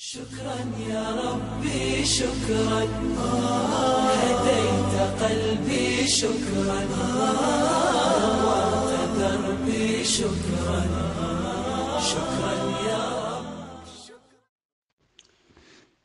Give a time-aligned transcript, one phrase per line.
[0.00, 0.56] شكرا
[0.88, 2.82] يا ربي شكرا.
[4.22, 6.78] هديت قلبي شكرا.
[8.40, 10.80] نورت دربي شكرا.
[12.00, 12.54] شكرا
[12.88, 13.04] يا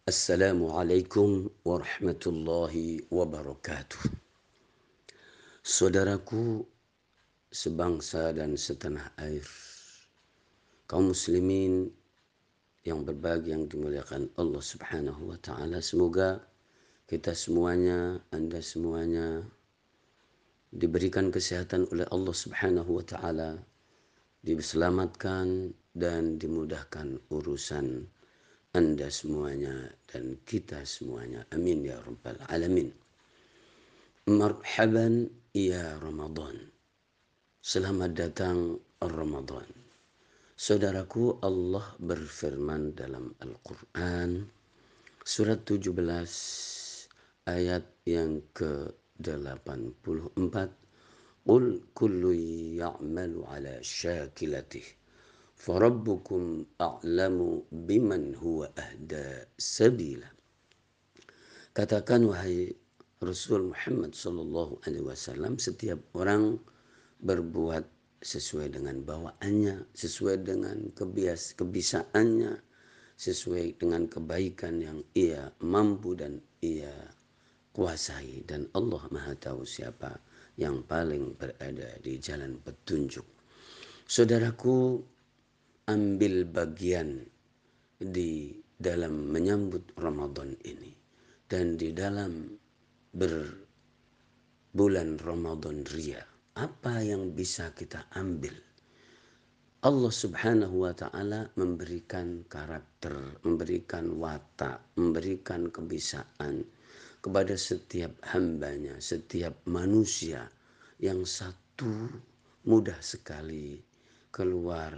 [0.07, 2.73] السلام عليكم ورحمة الله
[3.07, 4.11] wabarakatuh.
[5.63, 6.67] Saudaraku
[7.47, 9.47] sebangsa dan setanah air,
[10.83, 11.95] kaum muslimin
[12.85, 15.81] yang berbahagia yang dimuliakan Allah Subhanahu wa taala.
[15.81, 16.37] Semoga
[17.09, 19.41] kita semuanya, Anda semuanya
[20.69, 23.57] diberikan kesehatan oleh Allah Subhanahu wa taala,
[24.45, 28.05] diselamatkan dan dimudahkan urusan
[28.77, 31.41] Anda semuanya dan kita semuanya.
[31.57, 32.93] Amin ya rabbal alamin.
[34.29, 36.69] Marhaban ya Ramadan.
[37.65, 39.84] Selamat datang Ramadan.
[40.55, 44.47] Saudaraku Allah berfirman dalam Al-Quran
[45.19, 45.91] surat 17
[47.43, 50.55] ayat yang ke-84
[51.43, 52.31] Qul kullu
[52.79, 54.87] ya'malu ala syakilatih
[55.59, 60.31] farabbukum a'lamu biman huwa ahda sabila.
[61.75, 62.71] Katakan wahai
[63.19, 66.63] Rasul Muhammad sallallahu alaihi wasallam setiap orang
[67.19, 67.94] berbuat
[68.25, 72.57] sesuai dengan bawaannya, sesuai dengan kebias kebisaannya,
[73.21, 76.89] sesuai dengan kebaikan yang ia mampu dan ia
[77.77, 78.41] kuasai.
[78.49, 80.17] Dan Allah Maha tahu siapa
[80.57, 83.29] yang paling berada di jalan petunjuk.
[84.09, 85.05] Saudaraku,
[85.85, 87.21] ambil bagian
[88.01, 90.97] di dalam menyambut Ramadan ini.
[91.45, 92.57] Dan di dalam
[93.13, 93.61] berbulan
[95.21, 98.55] Ramadan Ria apa yang bisa kita ambil?
[99.83, 103.11] Allah Subhanahu wa taala memberikan karakter,
[103.43, 106.63] memberikan watak, memberikan kebisaan
[107.19, 110.47] kepada setiap hambanya, setiap manusia
[111.03, 112.07] yang satu
[112.63, 113.83] mudah sekali
[114.31, 114.95] keluar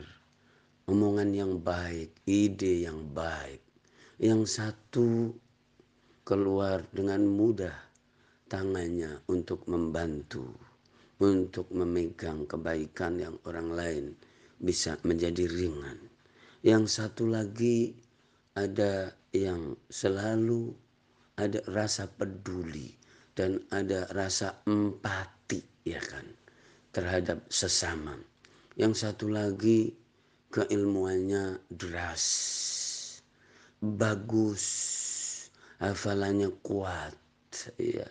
[0.85, 3.65] omongan yang baik, ide yang baik.
[4.21, 5.33] Yang satu
[6.21, 7.75] keluar dengan mudah
[8.45, 10.66] tangannya untuk membantu
[11.17, 14.05] untuk memegang kebaikan yang orang lain
[14.61, 15.97] bisa menjadi ringan.
[16.61, 17.93] Yang satu lagi
[18.53, 20.73] ada yang selalu
[21.37, 22.93] ada rasa peduli
[23.37, 26.25] dan ada rasa empati ya kan
[26.93, 28.17] terhadap sesama.
[28.77, 29.93] Yang satu lagi
[30.53, 32.25] keilmuannya deras,
[33.81, 34.65] bagus,
[35.81, 37.13] hafalannya kuat,
[37.77, 38.09] ya,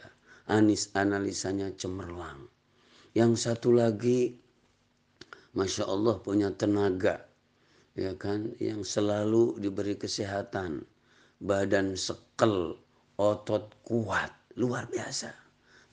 [0.50, 2.50] anis analisanya cemerlang
[3.16, 4.36] yang satu lagi,
[5.56, 7.24] masya Allah punya tenaga,
[7.96, 10.84] ya kan, yang selalu diberi kesehatan,
[11.40, 12.76] badan sekel,
[13.16, 14.28] otot kuat,
[14.60, 15.32] luar biasa.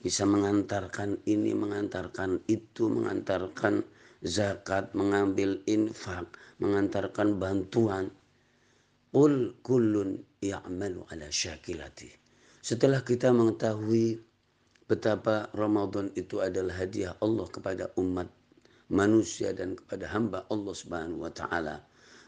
[0.04, 3.80] Bisa mengantarkan ini, mengantarkan itu, mengantarkan
[4.20, 6.28] zakat, mengambil infak,
[6.60, 8.12] mengantarkan bantuan.
[9.16, 11.32] Qul kullun ya'malu ala.
[12.60, 14.20] Setelah kita mengetahui
[14.84, 18.28] betapa Ramadan itu adalah hadiah Allah kepada umat
[18.92, 21.80] manusia dan kepada hamba Allah Subhanahu wa taala,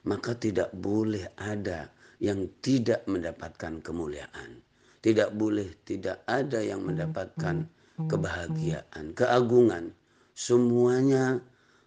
[0.08, 4.64] maka tidak boleh ada yang tidak mendapatkan kemuliaan.
[5.04, 7.68] Tidak boleh tidak ada yang mendapatkan
[8.10, 9.92] kebahagiaan, keagungan.
[10.36, 11.38] Semuanya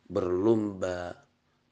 [0.08, 1.14] berlomba,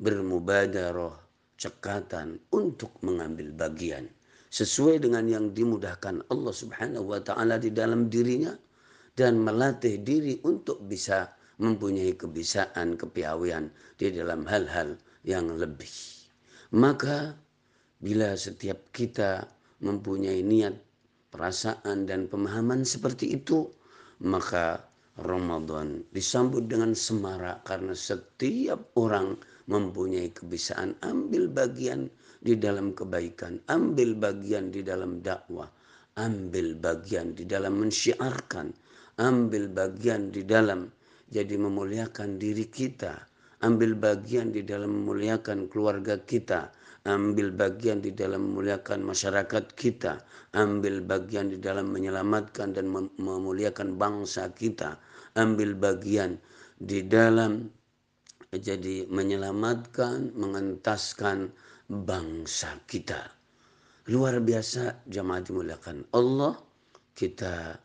[0.01, 1.15] bermubadaroh,
[1.57, 4.05] cekatan untuk mengambil bagian
[4.47, 8.55] sesuai dengan yang dimudahkan Allah Subhanahu wa taala di dalam dirinya
[9.17, 14.93] dan melatih diri untuk bisa mempunyai kebisaan, kepiawaian di dalam hal-hal
[15.25, 15.89] yang lebih.
[16.77, 17.33] Maka
[17.97, 19.49] bila setiap kita
[19.81, 20.77] mempunyai niat,
[21.33, 23.65] perasaan dan pemahaman seperti itu,
[24.21, 24.85] maka
[25.17, 29.33] Ramadan disambut dengan semarak karena setiap orang
[29.65, 32.05] mempunyai kebisaan ambil bagian
[32.37, 35.65] di dalam kebaikan, ambil bagian di dalam dakwah,
[36.21, 38.69] ambil bagian di dalam mensyiarkan,
[39.17, 40.89] ambil bagian di dalam
[41.27, 43.17] jadi memuliakan diri kita,
[43.65, 46.71] ambil bagian di dalam memuliakan keluarga kita,
[47.03, 50.21] ambil bagian di dalam memuliakan masyarakat kita,
[50.53, 52.87] ambil bagian di dalam menyelamatkan dan
[53.17, 55.01] memuliakan bangsa kita,
[55.35, 56.37] ambil bagian
[56.77, 57.67] di dalam
[58.53, 61.51] jadi menyelamatkan, mengentaskan
[61.89, 63.33] bangsa kita.
[64.07, 66.55] Luar biasa jamaah dimuliakan Allah,
[67.11, 67.75] kita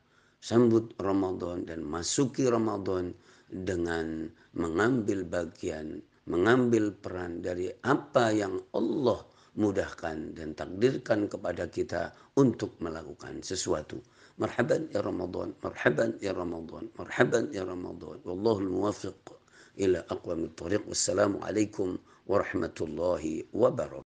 [0.43, 3.15] sambut Ramadan dan masuki Ramadan
[3.47, 4.27] dengan
[4.59, 9.23] mengambil bagian, mengambil peran dari apa yang Allah
[9.55, 14.03] mudahkan dan takdirkan kepada kita untuk melakukan sesuatu.
[14.41, 18.17] Marhaban ya Ramadan, marhaban ya Ramadan, marhaban ya Ramadan.
[18.25, 19.37] Wallahul muwaffiq
[19.79, 20.83] ila aqwamit thariq.
[20.89, 24.01] Wassalamualaikum warahmatullahi wabarakatuh.